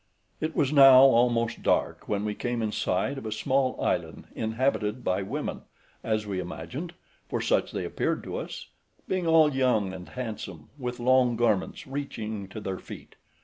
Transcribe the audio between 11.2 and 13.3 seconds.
garments reaching to their feet.